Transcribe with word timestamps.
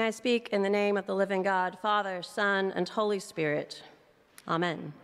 May 0.00 0.06
I 0.06 0.10
speak 0.12 0.48
in 0.50 0.62
the 0.62 0.70
name 0.70 0.96
of 0.96 1.04
the 1.04 1.14
living 1.14 1.42
God, 1.42 1.76
Father, 1.82 2.22
Son, 2.22 2.72
and 2.74 2.88
Holy 2.88 3.20
Spirit. 3.20 3.82
Amen. 4.48 4.94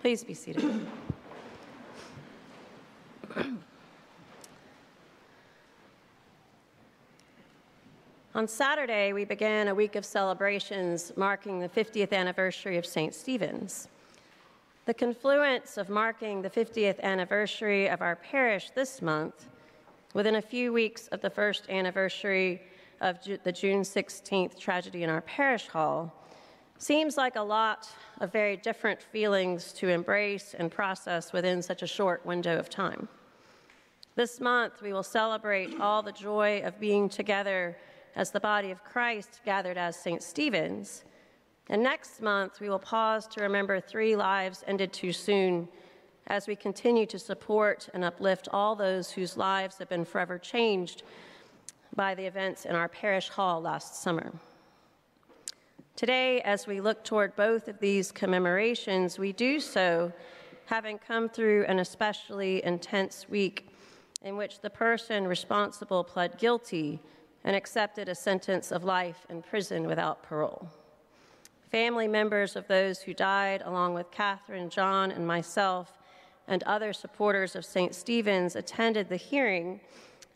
Please 0.00 0.24
be 0.24 0.32
seated. 0.32 0.86
On 8.34 8.48
Saturday, 8.48 9.12
we 9.12 9.26
began 9.26 9.68
a 9.68 9.74
week 9.74 9.96
of 9.96 10.06
celebrations 10.06 11.12
marking 11.14 11.60
the 11.60 11.68
50th 11.68 12.14
anniversary 12.14 12.78
of 12.78 12.86
St. 12.86 13.14
Stephen's. 13.14 13.88
The 14.86 14.94
confluence 14.94 15.76
of 15.76 15.90
marking 15.90 16.40
the 16.40 16.48
50th 16.48 16.98
anniversary 17.00 17.86
of 17.90 18.00
our 18.00 18.16
parish 18.16 18.70
this 18.70 19.02
month, 19.02 19.50
within 20.14 20.36
a 20.36 20.42
few 20.42 20.72
weeks 20.72 21.06
of 21.08 21.20
the 21.20 21.28
first 21.28 21.68
anniversary 21.68 22.62
of 23.00 23.22
Ju- 23.22 23.38
the 23.42 23.52
June 23.52 23.82
16th 23.82 24.58
tragedy 24.58 25.02
in 25.02 25.10
our 25.10 25.20
parish 25.22 25.68
hall, 25.68 26.12
seems 26.78 27.16
like 27.16 27.36
a 27.36 27.42
lot 27.42 27.88
of 28.20 28.32
very 28.32 28.56
different 28.56 29.02
feelings 29.02 29.72
to 29.72 29.88
embrace 29.88 30.54
and 30.58 30.70
process 30.70 31.32
within 31.32 31.60
such 31.60 31.82
a 31.82 31.86
short 31.86 32.24
window 32.24 32.58
of 32.58 32.70
time. 32.70 33.08
This 34.14 34.40
month, 34.40 34.82
we 34.82 34.92
will 34.92 35.02
celebrate 35.02 35.80
all 35.80 36.02
the 36.02 36.12
joy 36.12 36.62
of 36.64 36.80
being 36.80 37.08
together 37.08 37.76
as 38.16 38.30
the 38.30 38.40
body 38.40 38.70
of 38.70 38.82
Christ 38.82 39.40
gathered 39.44 39.78
as 39.78 39.96
St. 39.96 40.22
Stephen's. 40.22 41.04
And 41.68 41.82
next 41.82 42.20
month, 42.20 42.60
we 42.60 42.68
will 42.68 42.78
pause 42.78 43.26
to 43.28 43.42
remember 43.42 43.80
three 43.80 44.16
lives 44.16 44.64
ended 44.66 44.92
too 44.92 45.12
soon 45.12 45.68
as 46.26 46.46
we 46.46 46.56
continue 46.56 47.06
to 47.06 47.18
support 47.18 47.88
and 47.94 48.04
uplift 48.04 48.48
all 48.52 48.74
those 48.74 49.10
whose 49.10 49.36
lives 49.36 49.78
have 49.78 49.88
been 49.88 50.04
forever 50.04 50.38
changed 50.38 51.02
by 51.94 52.14
the 52.14 52.24
events 52.24 52.64
in 52.64 52.74
our 52.74 52.88
parish 52.88 53.28
hall 53.28 53.60
last 53.60 54.02
summer. 54.02 54.32
Today, 55.96 56.40
as 56.42 56.66
we 56.66 56.80
look 56.80 57.02
toward 57.02 57.34
both 57.34 57.66
of 57.66 57.80
these 57.80 58.12
commemorations, 58.12 59.18
we 59.18 59.32
do 59.32 59.58
so 59.58 60.12
having 60.66 60.98
come 60.98 61.28
through 61.28 61.64
an 61.64 61.78
especially 61.78 62.64
intense 62.64 63.28
week 63.28 63.68
in 64.22 64.36
which 64.36 64.60
the 64.60 64.70
person 64.70 65.26
responsible 65.26 66.04
pled 66.04 66.38
guilty 66.38 67.00
and 67.44 67.56
accepted 67.56 68.08
a 68.08 68.14
sentence 68.14 68.70
of 68.70 68.84
life 68.84 69.26
in 69.28 69.42
prison 69.42 69.86
without 69.86 70.22
parole. 70.22 70.68
Family 71.70 72.08
members 72.08 72.56
of 72.56 72.66
those 72.68 73.00
who 73.00 73.12
died, 73.14 73.62
along 73.64 73.94
with 73.94 74.10
Catherine, 74.10 74.70
John, 74.70 75.10
and 75.10 75.26
myself, 75.26 75.98
and 76.46 76.62
other 76.62 76.92
supporters 76.92 77.54
of 77.56 77.64
St. 77.64 77.94
Stephen's, 77.94 78.56
attended 78.56 79.08
the 79.08 79.16
hearing 79.16 79.80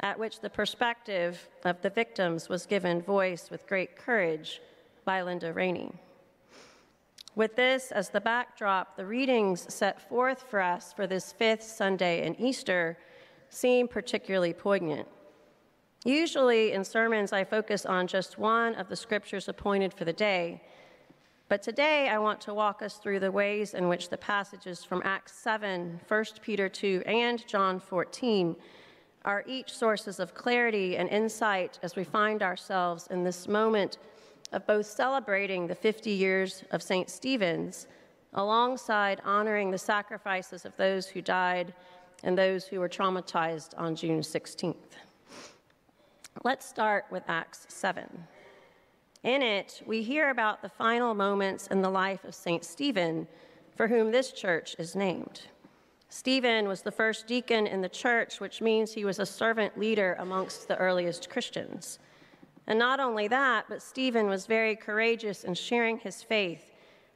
at 0.03 0.19
which 0.19 0.41
the 0.41 0.51
perspective 0.51 1.49
of 1.65 1.81
the 1.83 1.91
victims 1.91 2.49
was 2.49 2.67
given 2.67 3.01
voice 3.01 3.51
with 3.51 3.67
great 3.67 3.97
courage 3.97 4.61
by 5.05 5.23
Linda 5.23 5.53
Rainey. 5.53 5.93
With 7.35 7.57
this 7.57 7.93
as 7.93 8.11
the 8.11 8.21
backdrop, 8.21 8.97
the 8.97 9.07
readings 9.07 9.73
set 9.73 10.07
forth 10.09 10.45
for 10.51 10.61
us 10.61 10.93
for 10.93 11.07
this 11.07 11.33
fifth 11.33 11.63
Sunday 11.63 12.27
in 12.27 12.39
Easter 12.39 12.99
seem 13.49 13.89
particularly 13.89 14.53
poignant. 14.53 15.09
Usually 16.05 16.73
in 16.73 16.85
sermons, 16.85 17.33
I 17.33 17.45
focus 17.45 17.87
on 17.87 18.07
just 18.07 18.39
one 18.39 18.75
of 18.75 18.89
the 18.89 18.97
scriptures 18.97 19.49
appointed 19.49 19.95
for 19.95 20.05
the 20.05 20.13
day, 20.13 20.61
but 21.49 21.63
today 21.63 22.09
I 22.09 22.19
want 22.19 22.41
to 22.43 22.55
walk 22.55 22.83
us 22.83 22.97
through 22.97 23.21
the 23.21 23.31
ways 23.31 23.75
in 23.75 23.89
which 23.89 24.09
the 24.09 24.17
passages 24.17 24.85
from 24.85 25.03
Acts 25.05 25.33
7, 25.33 26.01
1 26.09 26.25
Peter 26.41 26.69
2, 26.69 27.03
and 27.07 27.47
John 27.47 27.79
14 27.79 28.57
are 29.25 29.45
each 29.47 29.73
sources 29.73 30.19
of 30.19 30.35
clarity 30.35 30.97
and 30.97 31.09
insight 31.09 31.79
as 31.83 31.97
we 31.97 32.05
find 32.05 32.43
ourselves 32.43 33.07
in 33.11 33.25
this 33.25 33.47
moment 33.47 33.99
of 34.53 34.67
both 34.67 34.87
celebrating 34.87 35.67
the 35.67 35.75
50 35.75 36.11
years 36.11 36.65
of 36.71 36.83
St. 36.83 37.09
Stephen's 37.09 37.87
alongside 38.35 39.21
honoring 39.25 39.71
the 39.71 39.79
sacrifices 39.79 40.65
of 40.65 40.77
those 40.77 41.07
who 41.07 41.23
died 41.23 41.75
and 42.23 42.37
those 42.37 42.67
who 42.67 42.81
were 42.81 42.89
traumatized 42.89 43.75
on 43.77 43.95
June 43.95 44.21
16th. 44.21 44.75
Let's 46.45 46.67
start 46.67 47.05
with 47.11 47.23
Acts 47.29 47.67
7. 47.69 48.05
In 49.23 49.43
it, 49.43 49.83
we 49.87 50.03
hear 50.03 50.31
about 50.31 50.63
the 50.63 50.69
final 50.69 51.15
moments 51.15 51.69
in 51.69 51.83
the 51.83 51.91
life 51.91 52.25
of 52.25 52.35
St. 52.35 52.65
Stephen, 52.65 53.29
for 53.77 53.87
whom 53.87 54.11
this 54.11 54.33
church 54.33 54.75
is 54.79 54.97
named. 54.97 55.43
Stephen 56.15 56.69
was 56.69 56.83
the 56.83 56.93
first 56.93 57.27
deacon 57.27 57.67
in 57.67 57.81
the 57.81 57.89
church, 57.89 58.39
which 58.39 58.61
means 58.61 58.93
he 58.93 59.07
was 59.07 59.19
a 59.19 59.25
servant 59.25 59.79
leader 59.79 60.15
amongst 60.19 60.69
the 60.69 60.77
earliest 60.77 61.31
Christians. 61.31 61.99
And 62.67 62.79
not 62.79 63.01
only 63.01 63.29
that, 63.29 63.65
but 63.67 63.81
Stephen 63.81 64.27
was 64.27 64.45
very 64.45 64.77
courageous 64.77 65.43
in 65.43 65.55
sharing 65.55 65.97
his 65.97 66.23
faith, 66.23 66.71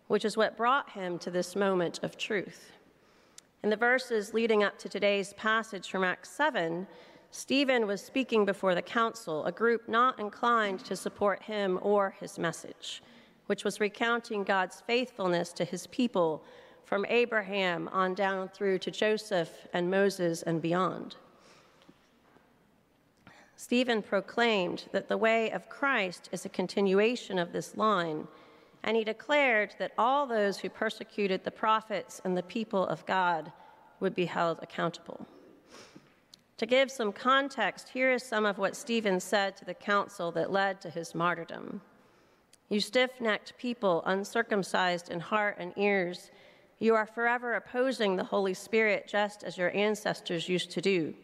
which 0.06 0.24
is 0.24 0.38
what 0.38 0.56
brought 0.56 0.88
him 0.88 1.18
to 1.18 1.30
this 1.30 1.54
moment 1.54 2.00
of 2.02 2.16
truth. 2.16 2.72
In 3.62 3.68
the 3.68 3.76
verses 3.76 4.32
leading 4.32 4.62
up 4.62 4.78
to 4.78 4.88
today's 4.88 5.34
passage 5.34 5.90
from 5.90 6.02
Acts 6.02 6.30
7, 6.30 6.86
Stephen 7.30 7.86
was 7.86 8.00
speaking 8.00 8.46
before 8.46 8.74
the 8.74 8.80
council, 8.80 9.44
a 9.44 9.52
group 9.52 9.90
not 9.90 10.18
inclined 10.18 10.82
to 10.86 10.96
support 10.96 11.42
him 11.42 11.78
or 11.82 12.14
his 12.18 12.38
message, 12.38 13.02
which 13.44 13.62
was 13.62 13.78
recounting 13.78 14.42
God's 14.42 14.80
faithfulness 14.86 15.52
to 15.52 15.66
his 15.66 15.86
people 15.88 16.42
from 16.86 17.04
Abraham 17.08 17.88
on 17.92 18.14
down 18.14 18.48
through 18.48 18.78
to 18.78 18.90
Joseph 18.90 19.66
and 19.72 19.90
Moses 19.90 20.42
and 20.42 20.62
beyond. 20.62 21.16
Stephen 23.56 24.02
proclaimed 24.02 24.84
that 24.92 25.08
the 25.08 25.16
way 25.16 25.50
of 25.50 25.68
Christ 25.68 26.28
is 26.30 26.44
a 26.44 26.50
continuation 26.50 27.38
of 27.38 27.52
this 27.52 27.76
line, 27.76 28.28
and 28.84 28.96
he 28.96 29.02
declared 29.02 29.74
that 29.78 29.92
all 29.98 30.26
those 30.26 30.58
who 30.58 30.68
persecuted 30.68 31.42
the 31.42 31.50
prophets 31.50 32.20
and 32.24 32.36
the 32.36 32.42
people 32.42 32.86
of 32.86 33.04
God 33.04 33.50
would 33.98 34.14
be 34.14 34.26
held 34.26 34.60
accountable. 34.62 35.26
To 36.58 36.66
give 36.66 36.90
some 36.90 37.12
context, 37.12 37.88
here 37.88 38.12
is 38.12 38.22
some 38.22 38.46
of 38.46 38.58
what 38.58 38.76
Stephen 38.76 39.18
said 39.20 39.56
to 39.56 39.64
the 39.64 39.74
council 39.74 40.30
that 40.32 40.52
led 40.52 40.80
to 40.82 40.90
his 40.90 41.14
martyrdom. 41.14 41.80
You 42.68 42.80
stiff 42.80 43.20
necked 43.20 43.58
people, 43.58 44.02
uncircumcised 44.06 45.10
in 45.10 45.20
heart 45.20 45.56
and 45.58 45.72
ears, 45.76 46.30
you 46.78 46.94
are 46.94 47.06
forever 47.06 47.54
opposing 47.54 48.16
the 48.16 48.24
Holy 48.24 48.54
Spirit 48.54 49.06
just 49.08 49.44
as 49.44 49.56
your 49.56 49.74
ancestors 49.76 50.48
used 50.48 50.70
to 50.72 50.80
do. 50.80 51.14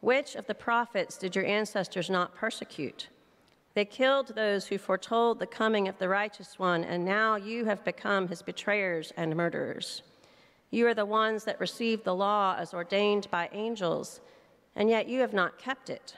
Which 0.00 0.34
of 0.34 0.46
the 0.46 0.54
prophets 0.54 1.16
did 1.16 1.34
your 1.34 1.46
ancestors 1.46 2.10
not 2.10 2.34
persecute? 2.34 3.08
They 3.74 3.84
killed 3.84 4.34
those 4.34 4.66
who 4.66 4.78
foretold 4.78 5.38
the 5.38 5.46
coming 5.46 5.88
of 5.88 5.98
the 5.98 6.08
righteous 6.08 6.58
one, 6.58 6.84
and 6.84 7.04
now 7.04 7.36
you 7.36 7.64
have 7.66 7.84
become 7.84 8.28
his 8.28 8.42
betrayers 8.42 9.12
and 9.16 9.36
murderers. 9.36 10.02
You 10.70 10.86
are 10.86 10.94
the 10.94 11.04
ones 11.04 11.44
that 11.44 11.60
received 11.60 12.04
the 12.04 12.14
law 12.14 12.56
as 12.58 12.74
ordained 12.74 13.30
by 13.30 13.48
angels 13.52 14.20
and 14.76 14.90
yet 14.90 15.08
you 15.08 15.20
have 15.20 15.32
not 15.32 15.58
kept 15.58 15.90
it. 15.90 16.14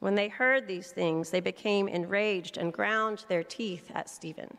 When 0.00 0.14
they 0.14 0.28
heard 0.28 0.66
these 0.66 0.90
things, 0.90 1.30
they 1.30 1.40
became 1.40 1.86
enraged 1.86 2.56
and 2.56 2.72
ground 2.72 3.26
their 3.28 3.44
teeth 3.44 3.90
at 3.94 4.08
Stephen. 4.08 4.56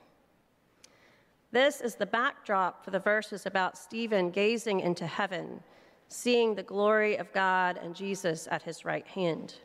This 1.52 1.82
is 1.82 1.96
the 1.96 2.06
backdrop 2.06 2.86
for 2.86 2.92
the 2.92 3.00
verses 3.00 3.48
about 3.48 3.76
Stephen 3.76 4.30
gazing 4.30 4.82
into 4.82 5.08
heaven, 5.08 5.64
seeing 6.08 6.54
the 6.54 6.62
glory 6.62 7.18
of 7.18 7.34
God 7.34 7.80
and 7.82 7.96
Jesus 7.96 8.48
at 8.52 8.62
his 8.62 8.86
right 8.86 9.08
hand. 9.08 9.56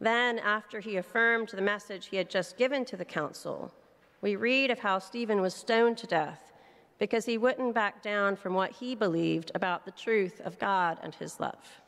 Then, 0.00 0.40
after 0.40 0.80
he 0.80 0.96
affirmed 0.96 1.50
the 1.50 1.62
message 1.62 2.06
he 2.06 2.16
had 2.16 2.28
just 2.28 2.56
given 2.56 2.84
to 2.86 2.96
the 2.96 3.04
council, 3.04 3.72
we 4.20 4.34
read 4.34 4.72
of 4.72 4.80
how 4.80 4.98
Stephen 4.98 5.40
was 5.40 5.54
stoned 5.54 5.96
to 5.98 6.08
death 6.08 6.52
because 6.98 7.24
he 7.24 7.38
wouldn't 7.38 7.74
back 7.74 8.02
down 8.02 8.34
from 8.34 8.54
what 8.54 8.72
he 8.72 8.96
believed 8.96 9.52
about 9.54 9.84
the 9.84 9.92
truth 9.92 10.40
of 10.44 10.58
God 10.58 10.98
and 11.02 11.14
his 11.14 11.38
love. 11.38 11.80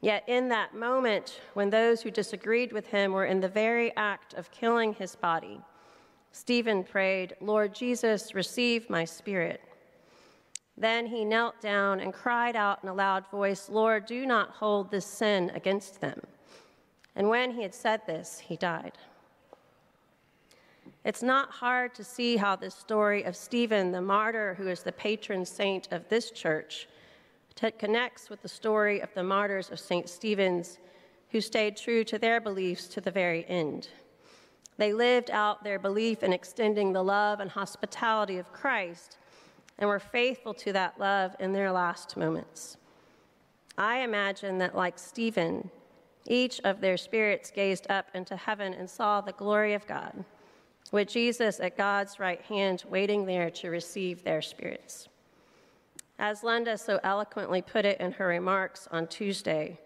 Yet, 0.00 0.24
in 0.26 0.48
that 0.48 0.74
moment, 0.74 1.40
when 1.52 1.70
those 1.70 2.00
who 2.00 2.10
disagreed 2.10 2.72
with 2.72 2.86
him 2.86 3.12
were 3.12 3.26
in 3.26 3.40
the 3.40 3.48
very 3.48 3.94
act 3.96 4.32
of 4.34 4.50
killing 4.50 4.94
his 4.94 5.14
body, 5.14 5.60
Stephen 6.34 6.82
prayed, 6.82 7.36
Lord 7.40 7.72
Jesus, 7.72 8.34
receive 8.34 8.90
my 8.90 9.04
spirit. 9.04 9.60
Then 10.76 11.06
he 11.06 11.24
knelt 11.24 11.60
down 11.60 12.00
and 12.00 12.12
cried 12.12 12.56
out 12.56 12.80
in 12.82 12.88
a 12.88 12.92
loud 12.92 13.24
voice, 13.30 13.68
Lord, 13.70 14.04
do 14.04 14.26
not 14.26 14.50
hold 14.50 14.90
this 14.90 15.06
sin 15.06 15.52
against 15.54 16.00
them. 16.00 16.20
And 17.14 17.28
when 17.28 17.52
he 17.52 17.62
had 17.62 17.72
said 17.72 18.00
this, 18.04 18.40
he 18.40 18.56
died. 18.56 18.98
It's 21.04 21.22
not 21.22 21.50
hard 21.50 21.94
to 21.94 22.02
see 22.02 22.36
how 22.36 22.56
this 22.56 22.74
story 22.74 23.22
of 23.22 23.36
Stephen, 23.36 23.92
the 23.92 24.02
martyr 24.02 24.54
who 24.54 24.66
is 24.66 24.82
the 24.82 24.90
patron 24.90 25.46
saint 25.46 25.86
of 25.92 26.08
this 26.08 26.32
church, 26.32 26.88
connects 27.78 28.28
with 28.28 28.42
the 28.42 28.48
story 28.48 28.98
of 28.98 29.14
the 29.14 29.22
martyrs 29.22 29.70
of 29.70 29.78
St. 29.78 30.08
Stephen's 30.08 30.80
who 31.30 31.40
stayed 31.40 31.76
true 31.76 32.02
to 32.02 32.18
their 32.18 32.40
beliefs 32.40 32.88
to 32.88 33.00
the 33.00 33.12
very 33.12 33.46
end. 33.48 33.88
They 34.76 34.92
lived 34.92 35.30
out 35.30 35.62
their 35.62 35.78
belief 35.78 36.22
in 36.22 36.32
extending 36.32 36.92
the 36.92 37.02
love 37.04 37.40
and 37.40 37.50
hospitality 37.50 38.38
of 38.38 38.52
Christ 38.52 39.18
and 39.78 39.88
were 39.88 40.00
faithful 40.00 40.54
to 40.54 40.72
that 40.72 40.98
love 40.98 41.36
in 41.38 41.52
their 41.52 41.70
last 41.70 42.16
moments. 42.16 42.76
I 43.76 43.98
imagine 43.98 44.58
that, 44.58 44.76
like 44.76 44.98
Stephen, 44.98 45.70
Each 46.26 46.60
of 46.64 46.80
their 46.80 46.96
spirits 46.96 47.50
gazed 47.50 47.86
up 47.90 48.08
into 48.14 48.36
heaven 48.36 48.72
and 48.72 48.88
saw 48.88 49.20
the 49.20 49.32
glory 49.32 49.74
of 49.74 49.86
God, 49.86 50.24
with 50.90 51.08
Jesus 51.08 51.60
at 51.60 51.76
God's 51.76 52.18
right 52.18 52.40
hand, 52.42 52.84
waiting 52.88 53.26
there 53.26 53.50
to 53.50 53.68
receive 53.68 54.24
their 54.24 54.40
spirits. 54.40 55.08
As 56.18 56.42
Linda 56.42 56.78
so 56.78 57.00
eloquently 57.02 57.60
put 57.60 57.84
it 57.84 58.00
in 58.00 58.12
her 58.12 58.28
remarks 58.28 58.88
on 58.90 59.06
Tuesday, 59.08 59.78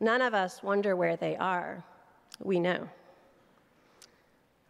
none 0.00 0.20
of 0.20 0.34
us 0.34 0.62
wonder 0.62 0.94
where 0.94 1.16
they 1.16 1.36
are. 1.36 1.84
We 2.42 2.60
know. 2.60 2.88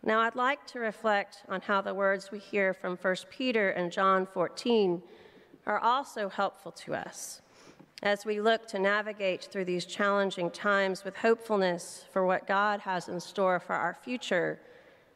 Now, 0.04 0.18
I'd 0.20 0.34
like 0.34 0.66
to 0.68 0.80
reflect 0.80 1.44
on 1.48 1.60
how 1.60 1.80
the 1.80 1.94
words 1.94 2.32
we 2.32 2.40
hear 2.40 2.74
from 2.74 2.96
1 2.96 3.16
Peter 3.30 3.70
and 3.70 3.92
John 3.92 4.26
14 4.26 5.00
are 5.64 5.78
also 5.78 6.28
helpful 6.28 6.72
to 6.72 6.94
us 6.94 7.40
as 8.02 8.26
we 8.26 8.40
look 8.40 8.66
to 8.66 8.80
navigate 8.80 9.44
through 9.44 9.64
these 9.64 9.84
challenging 9.84 10.50
times 10.50 11.04
with 11.04 11.14
hopefulness 11.14 12.04
for 12.12 12.26
what 12.26 12.48
God 12.48 12.80
has 12.80 13.08
in 13.08 13.20
store 13.20 13.60
for 13.60 13.74
our 13.74 13.96
future 14.02 14.58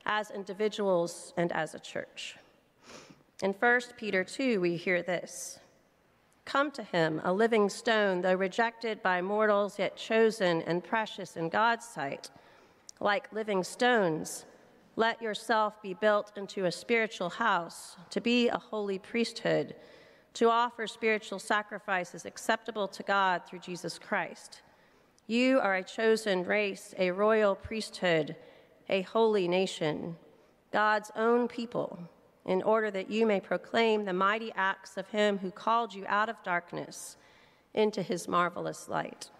as 0.05 0.31
individuals 0.31 1.33
and 1.37 1.51
as 1.51 1.75
a 1.75 1.81
church. 1.81 2.37
In 3.43 3.53
1 3.53 3.81
Peter 3.97 4.23
2, 4.23 4.61
we 4.61 4.77
hear 4.77 5.03
this 5.03 5.59
Come 6.45 6.71
to 6.71 6.85
him, 6.85 7.21
a 7.25 7.33
living 7.33 7.69
stone, 7.69 8.23
though 8.23 8.37
rejected 8.37 9.03
by 9.03 9.21
mortals, 9.21 9.81
yet 9.81 9.97
chosen 9.97 10.63
and 10.63 10.85
precious 10.85 11.37
in 11.37 11.49
God's 11.49 11.85
sight. 11.85 12.31
Like 13.01 13.33
living 13.33 13.65
stones, 13.65 14.45
let 14.97 15.23
yourself 15.23 15.81
be 15.83 15.95
built 15.95 16.33
into 16.37 16.65
a 16.65 16.73
spiritual 16.73 17.29
house, 17.29 17.97
to 18.11 18.21
be 18.21 18.49
a 18.49 18.59
holy 18.59 18.99
priesthood 18.99 19.75
to 20.37 20.51
offer 20.51 20.87
spiritual 20.87 21.39
sacrifices 21.39 22.27
acceptable 22.27 22.87
to 22.87 23.03
God 23.03 23.41
through 23.47 23.61
Jesus 23.61 23.99
Christ. 23.99 24.61
You 25.27 25.59
are 25.61 25.77
a 25.77 25.83
chosen 25.83 26.45
race, 26.45 26.95
a 26.99 27.11
royal 27.11 27.55
priesthood, 27.55 28.37
a 28.91 29.01
holy 29.01 29.49
nation, 29.49 30.17
God's 30.75 31.11
own 31.17 31.49
people, 31.49 31.99
in 32.45 32.63
order 32.63 32.91
that 32.91 33.11
you 33.11 33.25
may 33.25 33.41
proclaim 33.41 34.05
the 34.05 34.13
mighty 34.13 34.53
acts 34.55 34.99
of 34.99 35.09
Him 35.09 35.39
who 35.39 35.51
called 35.51 35.95
you 35.95 36.05
out 36.07 36.29
of 36.29 36.43
darkness 36.43 37.17
into 37.73 38.03
His 38.03 38.29
marvelous 38.29 38.91
light. 38.91 39.31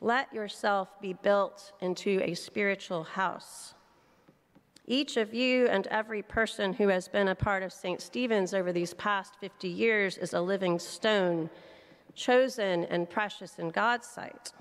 Let 0.00 0.32
yourself 0.32 0.98
be 1.02 1.12
built 1.12 1.72
into 1.82 2.18
a 2.22 2.32
spiritual 2.32 3.04
house 3.04 3.74
each 4.90 5.16
of 5.16 5.32
you 5.32 5.68
and 5.68 5.86
every 5.86 6.20
person 6.20 6.72
who 6.72 6.88
has 6.88 7.06
been 7.06 7.28
a 7.28 7.34
part 7.34 7.62
of 7.62 7.72
St. 7.72 8.00
Stephen's 8.00 8.52
over 8.52 8.72
these 8.72 8.92
past 8.94 9.34
50 9.40 9.68
years 9.68 10.18
is 10.18 10.34
a 10.34 10.40
living 10.40 10.80
stone, 10.80 11.48
chosen 12.16 12.84
and 12.86 13.08
precious 13.08 13.60
in 13.60 13.68
God's 13.68 14.08
sight. 14.08 14.52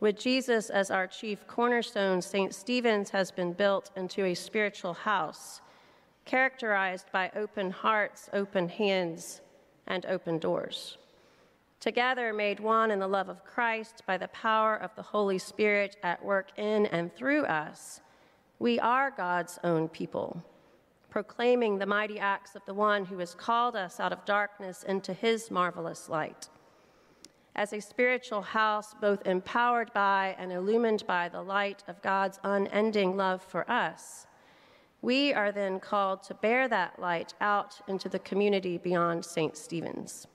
With 0.00 0.18
Jesus 0.18 0.70
as 0.70 0.90
our 0.90 1.06
chief 1.06 1.46
cornerstone, 1.46 2.22
St. 2.22 2.54
Stephen's 2.54 3.10
has 3.10 3.30
been 3.30 3.52
built 3.52 3.90
into 3.94 4.24
a 4.24 4.34
spiritual 4.34 4.94
house, 4.94 5.60
characterized 6.24 7.12
by 7.12 7.30
open 7.36 7.70
hearts, 7.70 8.30
open 8.32 8.70
hands, 8.70 9.42
and 9.86 10.06
open 10.06 10.38
doors. 10.38 10.96
Together, 11.78 12.32
made 12.32 12.58
one 12.58 12.90
in 12.90 13.00
the 13.00 13.06
love 13.06 13.28
of 13.28 13.44
Christ 13.44 14.02
by 14.06 14.16
the 14.16 14.28
power 14.28 14.76
of 14.76 14.94
the 14.96 15.02
Holy 15.02 15.38
Spirit 15.38 15.98
at 16.02 16.24
work 16.24 16.48
in 16.56 16.86
and 16.86 17.14
through 17.14 17.44
us 17.44 18.00
we 18.58 18.78
are 18.80 19.10
God's 19.10 19.58
own 19.64 19.88
people, 19.88 20.42
proclaiming 21.10 21.78
the 21.78 21.86
mighty 21.86 22.18
acts 22.18 22.54
of 22.54 22.64
the 22.64 22.74
one 22.74 23.04
who 23.04 23.18
has 23.18 23.34
called 23.34 23.76
us 23.76 24.00
out 24.00 24.12
of 24.12 24.24
darkness 24.24 24.82
into 24.82 25.12
his 25.12 25.50
marvelous 25.50 26.08
light. 26.08 26.48
As 27.54 27.72
a 27.72 27.80
spiritual 27.80 28.42
house, 28.42 28.94
both 29.00 29.26
empowered 29.26 29.92
by 29.92 30.36
and 30.38 30.52
illumined 30.52 31.06
by 31.06 31.28
the 31.28 31.42
light 31.42 31.82
of 31.88 32.02
God's 32.02 32.38
unending 32.44 33.16
love 33.16 33.42
for 33.42 33.70
us, 33.70 34.26
we 35.02 35.32
are 35.32 35.52
then 35.52 35.78
called 35.78 36.22
to 36.24 36.34
bear 36.34 36.68
that 36.68 36.98
light 36.98 37.34
out 37.40 37.80
into 37.88 38.08
the 38.08 38.18
community 38.18 38.78
beyond 38.78 39.24
St. 39.24 39.56
Stephen's. 39.56 40.26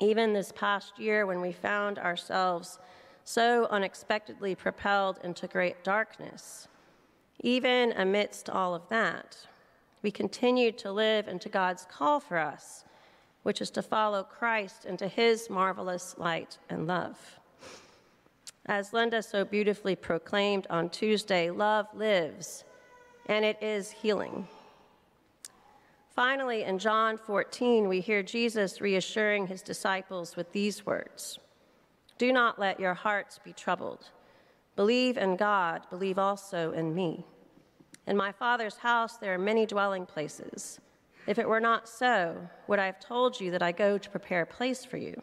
Even 0.00 0.32
this 0.32 0.52
past 0.52 0.98
year, 0.98 1.26
when 1.26 1.40
we 1.40 1.52
found 1.52 1.98
ourselves 1.98 2.78
so 3.24 3.66
unexpectedly 3.70 4.54
propelled 4.54 5.18
into 5.24 5.46
great 5.48 5.82
darkness, 5.82 6.68
even 7.40 7.92
amidst 7.92 8.50
all 8.50 8.74
of 8.74 8.88
that, 8.88 9.36
we 10.02 10.10
continue 10.10 10.72
to 10.72 10.92
live 10.92 11.28
into 11.28 11.48
God's 11.48 11.86
call 11.90 12.20
for 12.20 12.38
us, 12.38 12.84
which 13.42 13.60
is 13.60 13.70
to 13.70 13.82
follow 13.82 14.22
Christ 14.22 14.84
into 14.84 15.08
his 15.08 15.48
marvelous 15.48 16.16
light 16.18 16.58
and 16.68 16.86
love. 16.86 17.38
As 18.66 18.92
Linda 18.92 19.22
so 19.22 19.44
beautifully 19.44 19.96
proclaimed 19.96 20.66
on 20.68 20.90
Tuesday, 20.90 21.50
love 21.50 21.86
lives, 21.94 22.64
and 23.26 23.44
it 23.44 23.56
is 23.62 23.90
healing. 23.90 24.46
Finally, 26.10 26.64
in 26.64 26.78
John 26.78 27.16
14, 27.16 27.88
we 27.88 28.00
hear 28.00 28.22
Jesus 28.22 28.80
reassuring 28.80 29.46
his 29.46 29.62
disciples 29.62 30.36
with 30.36 30.52
these 30.52 30.84
words 30.84 31.38
Do 32.18 32.32
not 32.32 32.58
let 32.58 32.80
your 32.80 32.94
hearts 32.94 33.38
be 33.42 33.52
troubled. 33.52 34.10
Believe 34.78 35.18
in 35.18 35.34
God, 35.34 35.82
believe 35.90 36.20
also 36.20 36.70
in 36.70 36.94
me. 36.94 37.26
In 38.06 38.16
my 38.16 38.30
Father's 38.30 38.76
house 38.76 39.16
there 39.16 39.34
are 39.34 39.38
many 39.38 39.66
dwelling 39.66 40.06
places. 40.06 40.78
If 41.26 41.36
it 41.36 41.48
were 41.48 41.58
not 41.58 41.88
so, 41.88 42.48
would 42.68 42.78
I 42.78 42.86
have 42.86 43.00
told 43.00 43.40
you 43.40 43.50
that 43.50 43.60
I 43.60 43.72
go 43.72 43.98
to 43.98 44.08
prepare 44.08 44.42
a 44.42 44.46
place 44.46 44.84
for 44.84 44.96
you? 44.96 45.20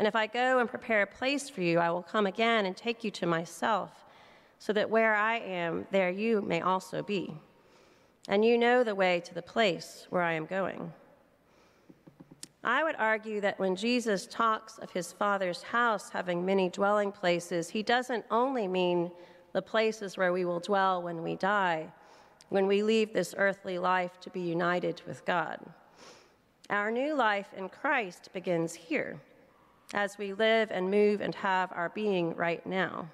And 0.00 0.08
if 0.08 0.16
I 0.16 0.26
go 0.26 0.58
and 0.58 0.68
prepare 0.68 1.02
a 1.02 1.06
place 1.06 1.48
for 1.48 1.60
you, 1.60 1.78
I 1.78 1.90
will 1.90 2.02
come 2.02 2.26
again 2.26 2.66
and 2.66 2.76
take 2.76 3.04
you 3.04 3.12
to 3.12 3.24
myself, 3.24 4.04
so 4.58 4.72
that 4.72 4.90
where 4.90 5.14
I 5.14 5.36
am, 5.36 5.86
there 5.92 6.10
you 6.10 6.42
may 6.42 6.60
also 6.60 7.04
be. 7.04 7.36
And 8.28 8.44
you 8.44 8.58
know 8.58 8.82
the 8.82 8.96
way 8.96 9.20
to 9.20 9.32
the 9.32 9.42
place 9.42 10.08
where 10.10 10.22
I 10.22 10.32
am 10.32 10.44
going. 10.44 10.92
I 12.66 12.82
would 12.82 12.96
argue 12.98 13.40
that 13.42 13.60
when 13.60 13.76
Jesus 13.76 14.26
talks 14.26 14.78
of 14.78 14.90
his 14.90 15.12
Father's 15.12 15.62
house 15.62 16.10
having 16.10 16.44
many 16.44 16.68
dwelling 16.68 17.12
places, 17.12 17.68
he 17.68 17.84
doesn't 17.84 18.24
only 18.28 18.66
mean 18.66 19.12
the 19.52 19.62
places 19.62 20.16
where 20.16 20.32
we 20.32 20.44
will 20.44 20.58
dwell 20.58 21.00
when 21.00 21.22
we 21.22 21.36
die, 21.36 21.86
when 22.48 22.66
we 22.66 22.82
leave 22.82 23.12
this 23.12 23.36
earthly 23.38 23.78
life 23.78 24.18
to 24.18 24.30
be 24.30 24.40
united 24.40 25.00
with 25.06 25.24
God. 25.24 25.60
Our 26.68 26.90
new 26.90 27.14
life 27.14 27.54
in 27.56 27.68
Christ 27.68 28.30
begins 28.32 28.74
here, 28.74 29.20
as 29.94 30.18
we 30.18 30.32
live 30.32 30.72
and 30.72 30.90
move 30.90 31.20
and 31.20 31.36
have 31.36 31.70
our 31.70 31.90
being 31.90 32.34
right 32.34 32.66
now. 32.66 33.08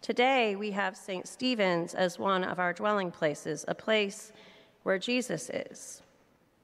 Today, 0.00 0.56
we 0.56 0.70
have 0.70 0.96
St. 0.96 1.28
Stephen's 1.28 1.92
as 1.92 2.18
one 2.18 2.42
of 2.42 2.58
our 2.58 2.72
dwelling 2.72 3.10
places, 3.10 3.66
a 3.68 3.74
place 3.74 4.32
where 4.82 4.98
Jesus 4.98 5.50
is. 5.50 6.00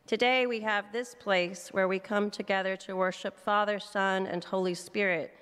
Today, 0.09 0.47
we 0.47 0.61
have 0.61 0.91
this 0.91 1.15
place 1.15 1.69
where 1.71 1.87
we 1.87 1.99
come 1.99 2.31
together 2.31 2.77
to 2.79 2.97
worship 2.97 3.39
Father, 3.39 3.79
Son, 3.79 4.27
and 4.27 4.43
Holy 4.43 4.73
Spirit, 4.73 5.35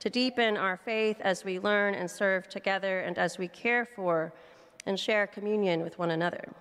to 0.00 0.10
deepen 0.10 0.56
our 0.56 0.76
faith 0.76 1.18
as 1.20 1.44
we 1.44 1.60
learn 1.60 1.94
and 1.94 2.10
serve 2.10 2.48
together 2.48 3.02
and 3.02 3.16
as 3.18 3.38
we 3.38 3.46
care 3.46 3.84
for 3.84 4.32
and 4.84 4.98
share 4.98 5.28
communion 5.28 5.82
with 5.82 5.96
one 5.96 6.10
another. 6.10 6.52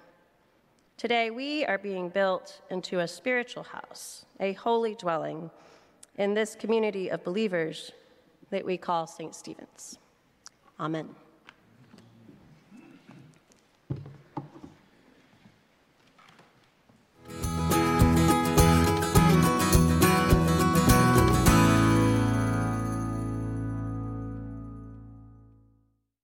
Today, 0.95 1.31
we 1.31 1.65
are 1.65 1.79
being 1.79 2.09
built 2.09 2.61
into 2.69 2.99
a 2.99 3.07
spiritual 3.07 3.63
house, 3.63 4.25
a 4.39 4.53
holy 4.53 4.93
dwelling 4.93 5.49
in 6.19 6.35
this 6.35 6.53
community 6.53 7.09
of 7.09 7.23
believers 7.23 7.93
that 8.51 8.63
we 8.63 8.77
call 8.77 9.07
St. 9.07 9.33
Stephen's. 9.33 9.97
Amen. 10.79 11.15